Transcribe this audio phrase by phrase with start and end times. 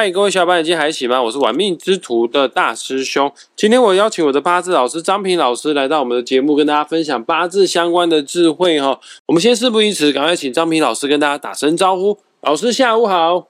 [0.00, 1.20] 嗨，各位小伙伴，今天还行吗？
[1.20, 3.32] 我是玩命之徒的大师兄。
[3.56, 9.00] 今天我邀请我的八字老师张平老师来到我们的节目，跟大家分享八字相关的智慧哈。
[9.26, 12.16] 我们先事不宜迟，赶快请张平老师跟大家打声招呼。
[12.42, 13.48] 老师下午好，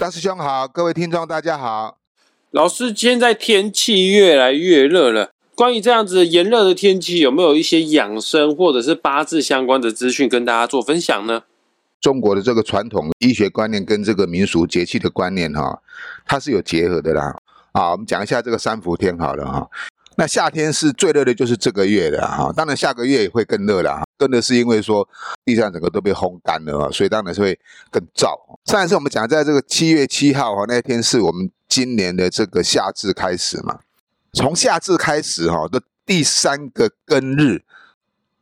[0.00, 1.96] 大师兄好，各位听众大家好。
[2.50, 11.44] 老师，现在天气越来越热了，关于这样子炎热的天气，有没有一些养生或者是八字相关的资讯跟大家做分享呢？
[12.00, 15.82] 中国的这个传统医学观念跟这个民俗节气的观念哈，
[16.24, 17.36] 它是有结合的啦。
[17.72, 19.68] 啊，我们讲一下这个三伏天好了哈。
[20.16, 22.52] 那夏天是最热的，就是这个月的哈。
[22.56, 25.08] 当然下个月也会更热了，更热是因为说
[25.44, 27.58] 地上整个都被烘干了啊，所以当然是会
[27.90, 28.34] 更燥。
[28.64, 33.78] 上一次我们讲在这个七月七号哈那天是我们今年的这个夏至开始嘛，
[34.32, 37.62] 从夏至开始哈的第三个庚日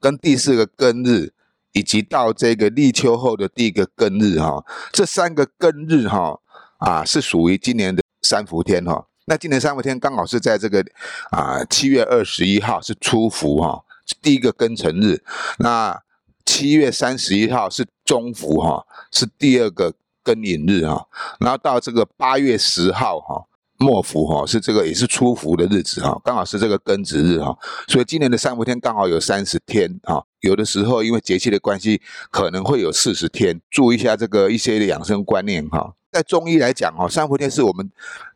[0.01, 1.33] 跟第四个庚日。
[1.77, 6.41] 以及到这个立秋后的第一个庚日哈，这三个庚日哈
[6.79, 9.07] 啊是属于今年的三伏天哈。
[9.27, 10.83] 那今年三伏天刚好是在这个
[11.31, 13.85] 啊七月二十一号是初伏哈，
[14.23, 15.23] 第一个庚辰日。
[15.59, 16.01] 那
[16.47, 19.93] 七月三十一号是中伏哈，是第二个
[20.25, 21.07] 庚寅日哈。
[21.41, 23.45] 然后到这个八月十号哈。
[23.79, 27.57] 末伏哈是这个也是初伏的日子哈，刚好是这个庚子日哈，
[27.89, 35.93] 所以今年的三伏天刚好有三十天哈，有的时候因为节气的关系可能会有四十天，注意一下这个一些的养生观念哈。
[36.13, 37.87] 在中医来讲哈，三伏天是我们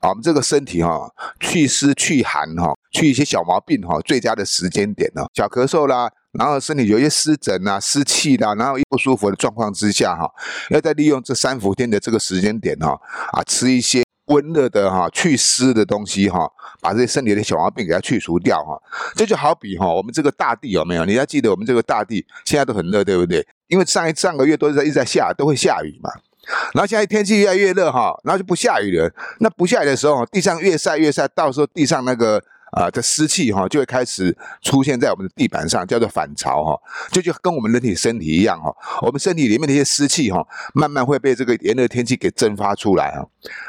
[0.00, 10.30] 啊我们这个身体哈祛湿祛寒哈，去一些小毛病哈最佳的时间点呢，小咳嗽啦，然后身体有一些湿疹啊湿气啦，然后一不舒服的状况之下哈，
[10.68, 13.00] 要再利用这三伏天的这个时间点哈
[13.32, 14.02] 啊吃一些。
[14.30, 16.50] 温热的哈祛湿的东西哈，
[16.80, 18.80] 把这些身体的小毛病给它去除掉哈。
[19.14, 21.04] 这就好比哈，我们这个大地有没有？
[21.04, 23.46] 你要记得我们这个大地现在都很热，对不对？
[23.68, 26.10] 因为上一上个月都是在一直在下，都会下雨嘛。
[26.72, 29.12] 然后现在天气越来越热哈，然后就不下雨了。
[29.38, 32.42] 那不下雨的时候，地上越晒越晒，到时候地上那个。
[32.70, 36.80] 啊，这湿气哈就会开始出现在我们的地板上，叫做反潮哈，
[37.10, 43.24] 就就跟我们人体身体一样哈，我们身体里面的一些湿气哈，慢慢会被这个炎热天气给蒸发出来啊。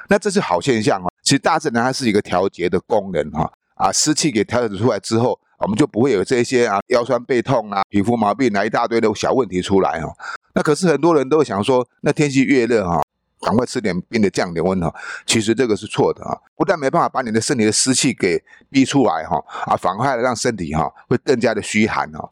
[0.10, 1.08] 那这是好现象啊。
[1.24, 10.14] 其实大自然它是一个调节的功能哈，啊，湿气给调节出来之后，我们就不会有这些啊腰酸背痛啊、皮肤毛病啊一大堆的小问题出来哈。
[10.54, 13.02] 那可是很多人都想说，那天气越热哈。
[13.42, 14.94] 赶快吃点冰的降点温哈，
[15.26, 22.30] 其实这个是错的啊，不但没办法把你的身体的湿气给逼出来哈，啊，反而让身体哈会更加的虚寒哈。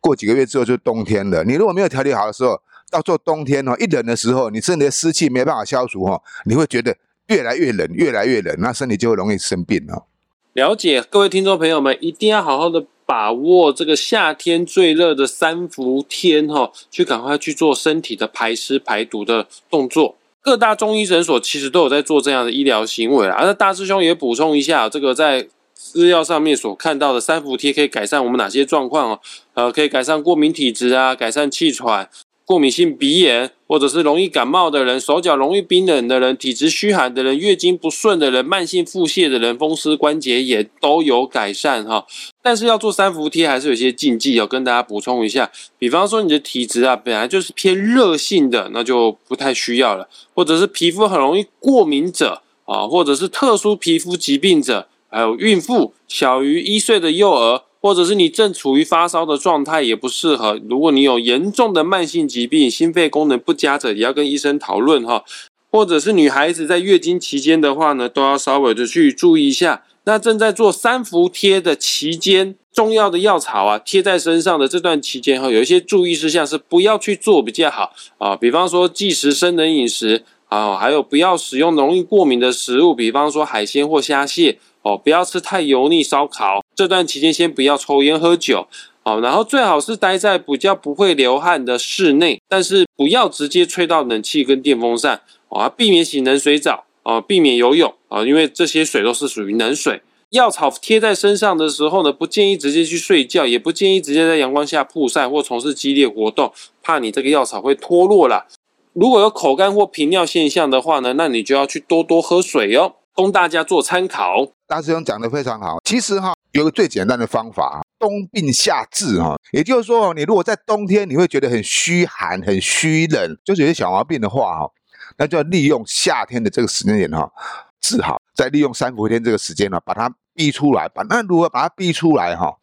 [0.00, 2.60] 过几个月之后就冬天了，你如果没有调理好的时候，
[2.90, 6.96] 到做冬天哈，一冷的时候，你身体的湿气没办法消除哈，你会觉得
[7.26, 10.06] 越来越冷，越来越冷，那身体就会容易生病了。
[10.52, 12.86] 了解，各位听众朋友们，一定要好好的。
[13.06, 20.16] 把握这个夏天最热的三伏天哈，去赶快去做身体的排湿排毒的动作。
[20.42, 23.44] 各大中医诊所其实都有在做这样的医疗行为啊。
[23.44, 29.20] 那大师兄也补充一下，这个在资料上面所看到的三伏贴可以改善我们哪些状况哦？
[29.54, 32.08] 呃，可以改善过敏体质啊，改善气喘。
[32.46, 42.06] 过敏性鼻炎，或者是容易感冒的人，手脚容易冰冷的人，体质虚寒的人，月经不顺的人，慢性腹泻的人，风湿关节炎都有改善哈。
[42.40, 45.50] 但是要做三伏贴，还是有些禁忌要跟大家补充一下。
[45.76, 57.62] 比方说你的体质啊，本来就是偏热性的，那就不太需要了；或者是皮肤很容易过敏者啊，或者是特殊皮肤疾病者，还有孕妇、小于一岁的幼儿。
[57.80, 60.60] 或者是你正处于发烧的状态，也不适合。
[60.68, 65.24] 如果你有严重的慢性疾病、心肺功能不佳者，也要跟医生讨论哈。
[65.70, 69.82] 或者是女孩子在月经期间的话呢，都要稍微的去注意一下。
[70.04, 78.34] 那正在做三伏贴的期间，重要的药草啊贴在身上的这段期间哈，有一些注意事项是不要去做比较好啊。
[78.34, 84.58] 比方说忌食生冷饮食啊，还有不要使用容易过敏的食物，比方说海鲜或虾蟹。
[84.86, 86.64] 哦，不要吃太油腻烧烤。
[86.76, 88.68] 这段期间先不要抽烟喝酒。
[89.02, 95.22] 哦，然后最好是待在比较不会流汗的室内，但是不要直接吹到冷气跟电风扇。
[95.48, 96.84] 哦，避免洗冷水澡。
[97.02, 97.92] 哦，避免游泳。
[98.08, 100.02] 啊，因为这些水都是属于冷水。
[100.30, 108.46] 药草贴在身上的时候呢，不建议直接去睡觉，也不建议直接在阳光下曝晒或从事激烈活动，怕你这个药草会脱落了。
[108.92, 112.94] 如果有口干或频尿现象的话呢，那你就要去多多喝水哦。
[113.16, 114.46] 供大家做参考。
[114.66, 115.78] 大师兄讲的非常好。
[115.82, 119.34] 其实哈，有个最简单的方法，冬病夏治哈。
[119.52, 124.70] 也就是说，你如果在冬天你会觉得很虚寒、很虚冷，就是有些小毛病的话哈，
[125.16, 127.32] 那就要利用夏天的这个时间点哈
[127.80, 128.20] 治好。
[128.34, 130.86] 再利用三伏天这个时间呢，把它逼出来。
[130.86, 132.58] 把那如何把它逼出来哈？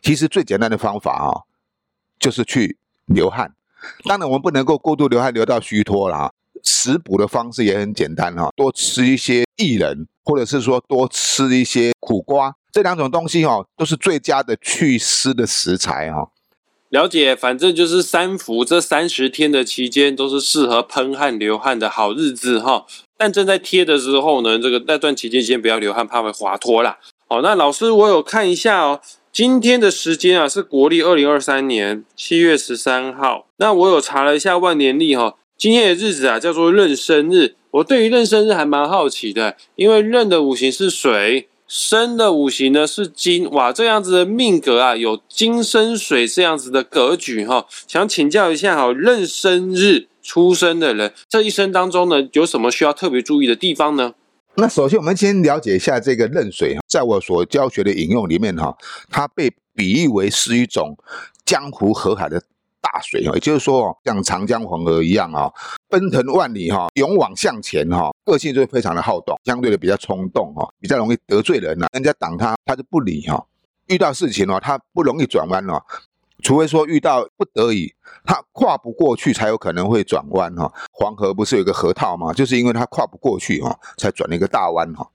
[0.00, 1.44] 其实最简单的方法哈，
[2.18, 3.52] 就是去流汗。
[4.04, 6.32] 当然我们不能够过度流汗，流到虚脱了哈。
[6.66, 16.28] 食补的方式也很简单哈，多吃一些薏仁，或者是说多吃一些苦瓜，这两种东西哈，都是最佳的祛湿的食材哈。
[16.90, 22.86] 了解，反正就是三伏这三十天的期间都是适合喷汗流汗的好日子哈。
[23.18, 26.98] 但正在贴的时候呢，这个那段期间先不要流汗，怕会滑脱啦。
[27.28, 29.00] 好，那老师我有看一下哦，
[29.32, 33.46] 今天的时间啊是国历二零二三年七月十三号。
[33.56, 37.54] 那我有查了一下万年历哈，今天的日子啊叫做壬生日。
[37.70, 41.48] 我对于壬生日还蛮好奇的，因为壬的五行是水。
[41.68, 47.66] 生的五行呢是金，哇，这样子的命格啊，有金生水这样子的格局哈。
[47.88, 54.14] 想请教一下哈，壬生日出生的人，这一生当中呢，有什么需要特别注意的地方呢？
[54.54, 58.76] 那首先我们先了解一下这个壬水在我所教学的引用里面哈，
[59.10, 60.96] 它被比喻为是一种
[61.44, 62.40] 江湖河海的。
[62.86, 65.50] 大水哦，也就是说，像长江黄河一样啊，
[65.88, 73.44] 奔腾万里哈，勇往向前哈，个性就会非常的好动，相对的比较冲动哈，比较容易得罪人呐，人家挡他，他就不理哈。
[73.88, 75.82] 遇到事情哦，他不容易转弯哦，
[76.44, 77.92] 除非说遇到不得已，
[78.24, 80.72] 他跨不过去才有可能会转弯哈。
[80.92, 82.32] 黄河不是有个河套吗？
[82.32, 85.08] 就是因为他跨不过去哈，才转了一个大弯哈。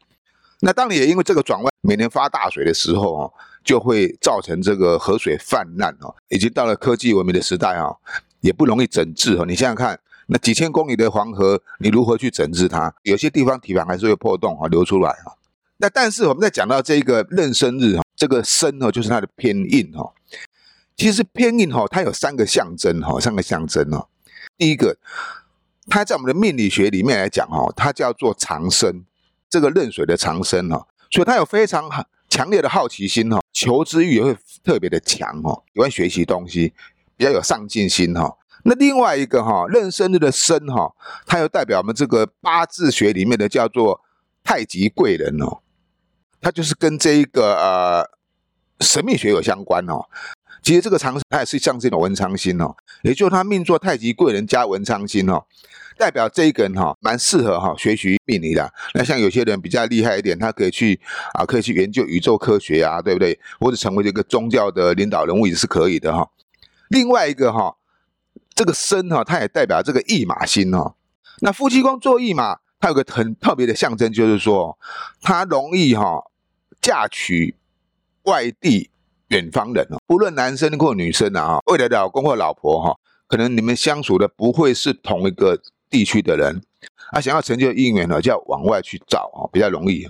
[0.61, 3.33] 那当你也因为这个转弯，每年发大水的时候哦。
[3.63, 7.95] 就会造成这个河水泛滥哦，已经到了科技文明的时代哈，
[8.39, 9.45] 也不容易整治哈。
[9.47, 12.91] 你想想看，那几千公里的黄河，你如何去整治它？
[13.03, 15.37] 有些地方堤防还是会破洞啊，流出来啊。
[15.77, 20.11] 那但是我们在讲到这个壬生日哈，这个生哦就是它的偏印哈。
[20.97, 24.07] 其实偏印哈，它有三个象征哈，三个象征哦。
[24.57, 24.97] 第一个，
[25.87, 29.05] 它在我们的命理学里面来讲哈，它叫做长生，
[29.51, 31.89] 这个壬水的长生哈，所以他有非常
[32.29, 33.41] 强烈的好奇心哈。
[33.51, 36.73] 求知欲也会特别的强哦，喜欢学习东西，
[37.17, 38.37] 比较有上进心哈。
[38.63, 40.95] 那另外一个哈，壬生日的生哈，
[41.25, 43.99] 它又代表我们这个八字学里面的叫做
[44.41, 45.59] 太极贵人哦，
[46.39, 48.09] 它就是跟这一个呃
[48.79, 50.05] 神秘学有相关哦。
[50.63, 55.43] 其实这个长生它也是像这种文昌星哦，也就是他命做太极贵人加文昌星哦。
[56.01, 58.73] 代表这一个人哈，蛮适合哈学习命理的。
[58.95, 60.99] 那像有些人比较厉害一点，他可以去
[61.35, 63.39] 啊，可以去研究宇宙科学啊，对不对？
[63.59, 66.27] 或者成为这个宗教的领导人物也是可以的哈。
[66.89, 67.75] 另外一个哈，
[68.55, 70.95] 这个生哈，它也代表这个驿马星哈。
[71.41, 74.75] 那夫妻宫做驿马，它有个很特别的象征，就是说
[75.21, 76.31] 它容易哈
[76.81, 77.55] 嫁娶
[78.23, 78.89] 外地
[79.27, 85.61] 远方人哦，不论男生或女生啊，未来的老公或老婆哈，可能你们相处的不会是同一个。
[85.91, 86.61] 地区的人，
[87.11, 90.07] 啊，想要成就姻缘呢，就要往外去找啊，比较容易。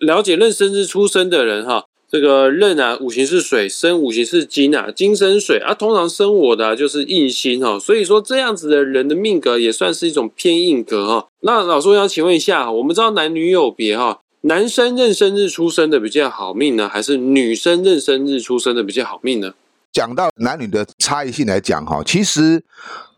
[0.00, 11.28] 了解壬生日出生的人哈，这个壬啊，五行是水，生五行是金啊，金生水啊，通常生我的就是印星哈，所以说这样子的人的命格也算是一种偏硬格哈。
[11.40, 19.54] 那老师我想请问一下，我们知道男女有别哈，男生壬生日出生的比较好命呢，还是女生壬生日出生的比较好命呢？
[19.96, 22.66] 讲到男女的差异性来讲哈，其实。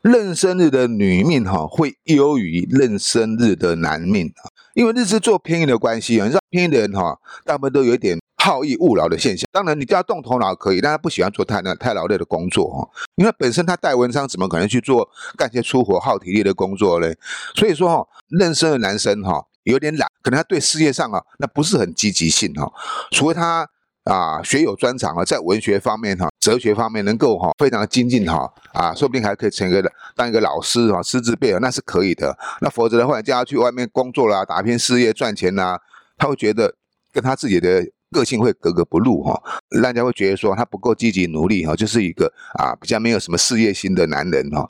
[0.02, 4.32] 壬生日的女命哈会优于壬生日的男命，
[4.74, 9.44] 因为日支做偏印的关系啊，你知道偏印的人哈，大部分都有一点好逸恶劳的现象。
[9.50, 12.88] 当然，你叫他动头脑可以，但他不喜欢做太那太劳累的工作哈。
[13.16, 17.18] 因为本身他带文章，怎么可能去做干些粗活耗体力的工作嘞？
[17.56, 22.72] 所以说哈，壬生的男生哈有点懒，可能他对事业上啊那不是很积极性哈，
[23.10, 23.68] 除非他。
[24.08, 29.84] 啊，学有专长啊，在文学方面哈，哲学方面能够哈，非常的精进哈，啊，说不定还可以成个
[30.16, 32.36] 当一个老师哈，师资辈啊，那是可以的。
[32.62, 35.78] 那否则的话，叫他去外面工作啦，打拼事业赚钱呐，
[36.16, 36.74] 他会觉得
[37.12, 39.38] 跟他自己的个性会格格不入哈，
[39.68, 44.66] 人家会觉得说他不够积极努力哈，就是一个啊比较没有什么事业心的男人哈。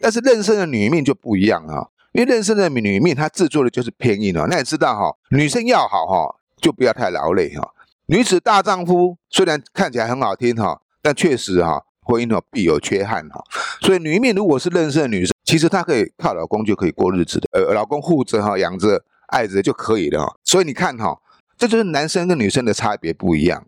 [0.00, 7.68] 但是认生的女命就不一样哈，因为认生的女命她制作的就是偏硬哦，那也知道哈，女生要好哈，就不要太劳累哈。
[8.10, 13.44] 女子大丈夫虽然看起来很好听哈，但确实哈，婚姻呢必有缺憾哈。
[13.82, 20.36] 所以女命如果是认识的女生，其实她可以靠老公就可以过日子的，呃，老公护着哈，养着爱着就可以了哈。
[20.42, 21.20] 所以你看哈，
[21.58, 23.66] 这就是男生跟女生的差别不一样。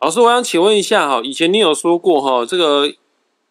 [0.00, 2.92] 老师，我想请问一下哈，以前你有说过哈，这个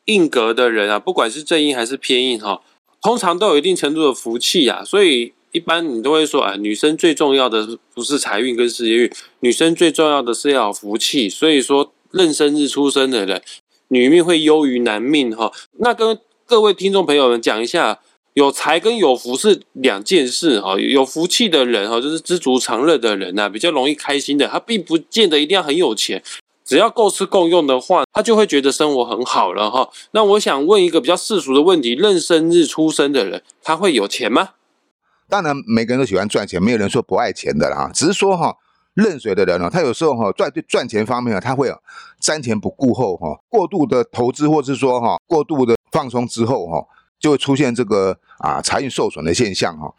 [0.05, 2.61] 硬格的人啊，不管是正印还是偏印哈，
[3.01, 5.33] 通常都有一定程度的福气啊，所以。
[5.51, 11.29] 一般你都会说，哎，女生最重要的不是财运跟事业运，女生最重要的是要福气。
[11.29, 13.41] 所以说，壬生日出生的人，
[13.89, 15.51] 女命会优于男命哈。
[15.79, 17.99] 那跟各位听众朋友们讲一下，
[18.33, 20.79] 有财跟有福是两件事哈。
[20.79, 24.47] 有福气的人哈，就是知足常乐的人呐，比较容易开心的。
[24.47, 26.23] 他并不见得一定要很有钱。
[26.63, 29.89] 只要够吃够用的话，他就会觉得生活很好了哈。
[30.11, 34.51] 那我想问一个比较世俗的问题：壬生日出生的人，他会有钱吗？
[35.31, 37.89] 当然，每个人都喜欢赚钱，没有人说不爱钱的啦。
[37.93, 38.53] 只是说哈，
[38.95, 41.81] 壬水的人呢，他有时候哈赚赚钱方面啊，他会有
[42.21, 46.85] 瞻前不顾后哈，过度的投资，或是说哈过度的放松之后哈，
[47.17, 49.93] 就会出现这个啊财运受损的现象哈。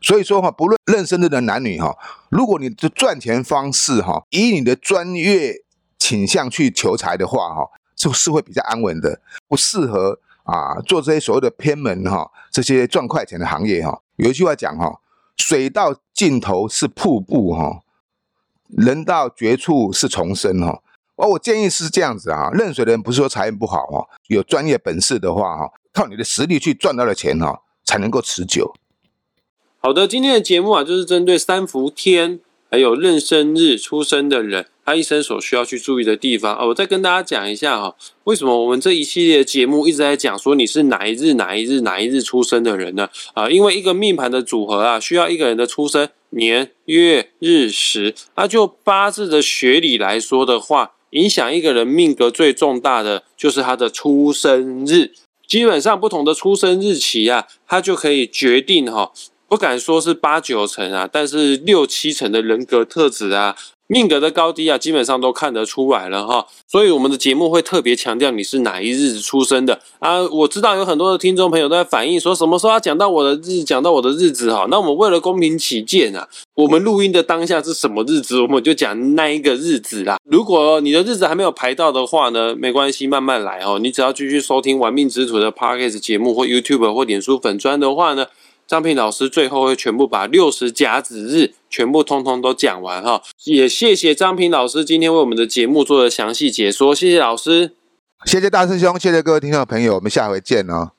[0.00, 1.92] 所以说哈，不论壬生的人男女哈，
[2.30, 5.64] 如果你的赚钱方式哈，以你的专业
[5.98, 14.00] 倾向去求财的话哈，就是会比较安稳的，不适合啊做这些所谓的偏门哈，这些赚快钱的行业哈。
[14.16, 15.00] 有一句话讲哈，
[15.36, 17.82] 水到尽头是瀑布哈，
[18.68, 20.82] 人到绝处是重生哈。
[21.16, 28.74] 哦我建议是这样子啊，认水的人不是说财运不好哈，有专业本事的话哈，靠你的实力去赚到的钱哈，才能够持久。
[29.78, 34.66] 好的，今天的节目啊，就是针对三伏天还有壬生日出生的人。
[34.84, 43.08] 他一生所需要去注意的地方哦，我再跟大家讲一下哈，为什么我们这一系列的节目一直在讲说你是哪一日哪一日哪一日出生的人呢？
[43.34, 55.10] 啊，因为一个命盘的组合啊，需要一个人的出生年月日时，那就八字的学理来说的话，影响一个人命格最重大的就是他的出生日。
[55.48, 59.12] 基本上不同的出生日期啊，它就可以决定哈，
[59.48, 63.56] 不敢说是八九成啊，但是六七成的人格特质啊。
[63.88, 70.20] 命格的高低啊，基本上都看得出来了哈，所以我们的节目会特别强调你是哪一日出生的啊。
[70.22, 74.66] 我知道有很多的听众朋友都在反映说，什么时候要讲到我的日，讲到我的日子哈。
[74.68, 80.16] 那我们为了公平起见啊，我们录音的当下是什么日子，我们就讲那一个日子啦。
[80.24, 83.78] 如果你的日子还没有排到的话呢，没关系，慢慢来哦。
[83.80, 88.26] 你只要继续收听《玩命之徒》的 Podcast 节目或 YouTube 或脸书粉砖的话呢。
[88.66, 97.72] 张平老师最后会全部把六十甲子日全部通通都讲完哈，也谢谢张平老师今天为我们的节目做的详细解说，谢谢老师，
[98.24, 100.90] 谢谢大师兄，谢谢各位听众朋友，我们下回见哦。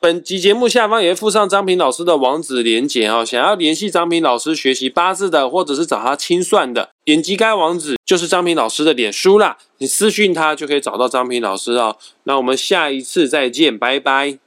[0.00, 11.96] 本集节目下方也会附上张平老师的网址连结哦，想要联系张平老师学习八字的，或者是找他清算的，点击该网址就是张平老师的脸书啦，你私讯他就可以找到张平老师哦。
[12.22, 14.38] 那我们下一次再见，拜拜，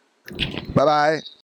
[0.73, 1.31] 拜拜。